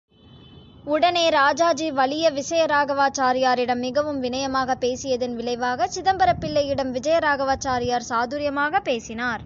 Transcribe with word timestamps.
உடனே 0.85 1.29
ராஜாஜி 1.29 1.91
வலிய 1.91 2.31
விசயராகவாச்சாரியாரிடம் 2.31 3.77
மிகவும் 3.77 4.23
விநயமாகப் 4.23 4.81
பேசியதன் 4.81 5.35
விளைவாக, 5.35 5.87
சிதம்பரம் 5.87 6.39
பிள்ளையிடம் 6.39 6.95
விஜயராகவாச்சாரியார் 6.95 8.09
சாதுர்யமாகப் 8.09 8.83
பேசினார். 8.83 9.39